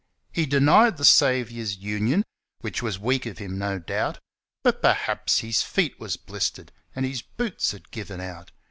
He 0.31 0.47
denied 0.47 0.97
the 0.97 1.05
Saviour's 1.05 1.77
union, 1.77 2.23
Which 2.61 2.81
was 2.81 2.97
weak 2.97 3.27
of 3.27 3.37
him, 3.37 3.59
no 3.59 3.77
doubt; 3.77 4.17
But 4.63 4.81
perhaps 4.81 5.41
his 5.41 5.61
feet 5.61 5.99
was 5.99 6.17
blistered 6.17 6.71
And 6.95 7.05
his 7.05 7.21
boots 7.21 7.71
had 7.71 7.91
given 7.91 8.19
out. 8.19 8.49